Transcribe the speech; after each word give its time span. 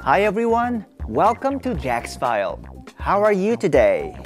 Hi 0.00 0.22
everyone, 0.22 0.86
welcome 1.06 1.60
to 1.60 1.74
Jack's 1.74 2.16
File. 2.16 2.64
How 2.96 3.22
are 3.22 3.32
you 3.32 3.58
today? 3.58 4.16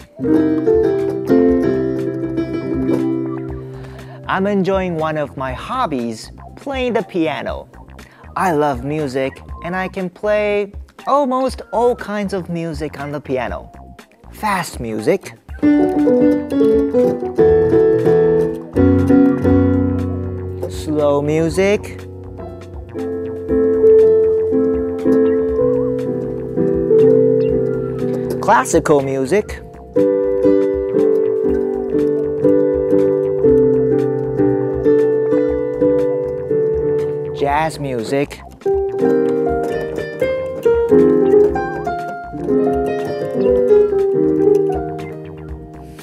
I'm 4.28 4.46
enjoying 4.46 4.94
one 4.94 5.16
of 5.16 5.36
my 5.36 5.52
hobbies, 5.52 6.30
playing 6.54 6.92
the 6.92 7.02
piano. 7.02 7.68
I 8.36 8.52
love 8.52 8.84
music 8.84 9.32
and 9.64 9.74
I 9.74 9.88
can 9.88 10.08
play 10.08 10.72
almost 11.08 11.62
all 11.72 11.96
kinds 11.96 12.32
of 12.32 12.48
music 12.48 13.00
on 13.00 13.10
the 13.10 13.20
piano. 13.20 13.72
Fast 14.30 14.78
music, 14.78 15.32
slow 20.86 21.20
music, 21.20 21.98
classical 28.40 29.00
music, 29.00 29.48
jazz 37.36 37.80
music, 37.80 38.40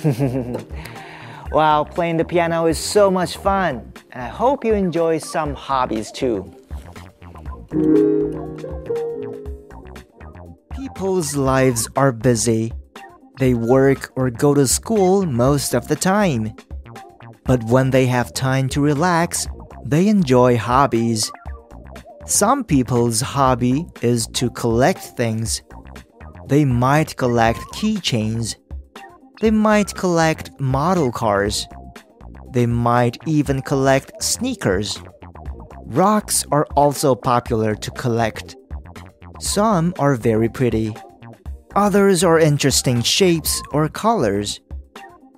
wow, 1.53 1.83
playing 1.83 2.17
the 2.17 2.25
piano 2.25 2.65
is 2.65 2.79
so 2.79 3.11
much 3.11 3.37
fun, 3.37 3.93
and 4.11 4.21
I 4.23 4.27
hope 4.27 4.65
you 4.65 4.73
enjoy 4.73 5.19
some 5.19 5.53
hobbies 5.53 6.11
too. 6.11 6.51
People's 10.75 11.35
lives 11.35 11.87
are 11.95 12.11
busy. 12.11 12.73
They 13.39 13.53
work 13.53 14.11
or 14.15 14.29
go 14.29 14.53
to 14.53 14.67
school 14.67 15.25
most 15.25 15.73
of 15.73 15.87
the 15.87 15.95
time. 15.95 16.55
But 17.45 17.63
when 17.65 17.91
they 17.91 18.05
have 18.07 18.33
time 18.33 18.69
to 18.69 18.81
relax, 18.81 19.47
they 19.85 20.07
enjoy 20.07 20.57
hobbies. 20.57 21.31
Some 22.25 22.63
people's 22.63 23.21
hobby 23.21 23.85
is 24.01 24.27
to 24.27 24.49
collect 24.49 24.99
things. 24.99 25.61
They 26.47 26.65
might 26.65 27.17
collect 27.17 27.59
keychains. 27.73 28.55
They 29.43 29.51
might 29.51 29.93
collect 29.93 30.57
model 30.57 31.11
cars. 31.11 31.67
They 32.53 32.65
might 32.65 33.17
even 33.27 33.61
collect 33.61 34.23
sneakers. 34.23 34.97
Rocks 35.83 36.45
are 36.49 36.65
also 36.77 37.13
popular 37.13 37.75
to 37.75 37.91
collect. 37.91 38.55
Some 39.41 39.93
are 39.99 40.15
very 40.15 40.47
pretty. 40.47 40.95
Others 41.75 42.23
are 42.23 42.39
interesting 42.39 43.01
shapes 43.01 43.61
or 43.73 43.89
colors. 43.89 44.61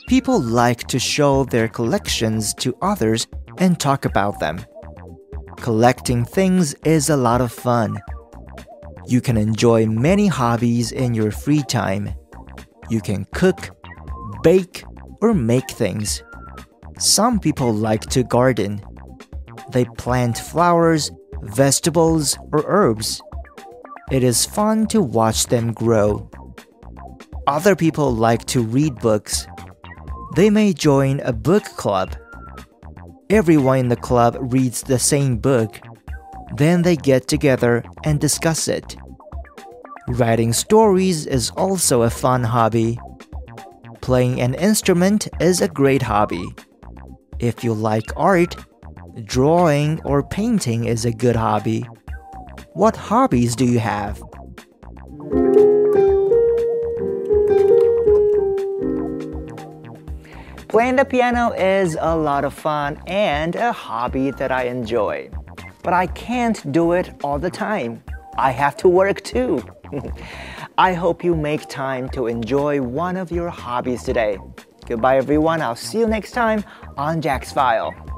People 0.08 0.39
like 0.39 0.86
to 0.89 1.00
show 1.00 1.44
their 1.45 1.67
collections 1.67 2.53
to 2.61 2.78
others 2.83 3.26
and 3.58 3.80
talk 3.80 4.06
about 4.06 4.39
them. 4.39 4.64
Collecting 5.58 6.26
things 6.26 6.76
is 6.86 7.09
a 7.09 7.17
lot 7.17 7.42
of 7.42 7.52
fun. 7.52 8.00
You 9.08 9.20
can 9.20 9.36
enjoy 9.36 9.88
many 9.88 10.28
hobbies 10.28 10.92
in 10.92 11.16
your 11.16 11.31
free 11.31 11.64
time. 11.64 12.14
You 12.88 13.02
can 13.02 13.26
cook, 13.33 13.72
bake, 14.46 14.84
or 15.22 15.34
make 15.34 15.72
things. 15.72 16.22
Some 17.00 17.40
people 17.40 17.74
like 17.74 18.02
to 18.12 18.22
garden. 18.22 18.80
They 19.72 19.86
plant 19.98 20.38
flowers, 20.38 21.10
vegetables, 21.42 22.38
or 22.54 22.64
herbs. 22.68 23.23
It 24.12 24.23
is 24.23 24.46
fun 24.46 24.86
to 24.90 25.02
watch 25.02 25.48
them 25.48 25.73
grow. 25.73 26.30
Other 27.48 27.76
people 27.76 28.14
like 28.14 28.45
to 28.54 28.61
read 28.61 28.94
books. 29.00 29.48
They 30.36 30.52
may 30.52 30.73
join 30.73 31.22
a 31.22 31.34
book 31.34 31.64
club. 31.64 32.16
Everyone 33.32 33.80
in 33.80 33.89
the 33.89 33.95
club 33.95 34.38
reads 34.54 34.84
the 34.84 35.00
same 35.00 35.38
book. 35.38 35.82
Then 36.55 36.84
they 36.84 36.98
get 36.98 37.28
together 37.28 37.84
and 38.04 38.22
discuss 38.22 38.67
it. 38.67 38.95
Writing 40.08 40.54
stories 40.54 41.26
is 41.26 41.50
also 41.58 42.04
a 42.04 42.11
fun 42.11 42.44
hobby. 42.44 43.00
Playing 44.05 44.39
an 44.39 44.54
instrument 44.54 45.27
is 45.39 45.61
a 45.61 45.67
great 45.67 46.04
hobby. 46.04 46.45
If 47.39 47.64
you 47.64 47.73
like 47.73 48.05
art, 48.16 48.55
drawing 49.23 49.99
or 50.05 50.21
painting 50.21 50.86
is 50.86 51.05
a 51.05 51.11
good 51.11 51.36
hobby. 51.36 51.88
What 52.73 52.95
hobbies 52.95 53.55
do 53.55 53.66
you 53.66 53.80
have? 53.80 54.21
Playing 60.67 60.98
the 60.98 61.05
piano 61.10 61.49
is 61.54 61.98
a 61.99 62.16
lot 62.16 62.45
of 62.45 62.54
fun 62.54 63.02
and 63.08 63.55
a 63.55 63.72
hobby 63.72 64.30
that 64.30 64.52
I 64.52 64.66
enjoy. 64.66 65.32
But 65.82 65.93
I 65.93 66.05
can't 66.05 66.72
do 66.72 66.92
it 66.92 67.11
all 67.23 67.39
the 67.39 67.49
time. 67.49 68.04
I 68.37 68.52
have 68.52 68.77
to 68.77 68.87
work 68.87 69.23
too. 69.23 69.64
I 70.77 70.93
hope 70.93 71.23
you 71.23 71.36
make 71.36 71.69
time 71.69 72.09
to 72.09 72.27
enjoy 72.27 72.81
one 72.81 73.15
of 73.15 73.31
your 73.31 73.49
hobbies 73.49 74.03
today. 74.03 74.37
Goodbye, 74.86 75.15
everyone. 75.15 75.61
I'll 75.61 75.75
see 75.77 75.99
you 75.99 76.08
next 76.08 76.31
time 76.31 76.65
on 76.97 77.21
Jack's 77.21 77.53
File. 77.53 78.14